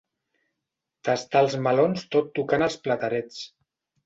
[1.09, 3.45] Tastar els melons tot tocant els platerets.